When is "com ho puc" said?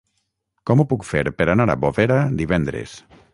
0.69-1.05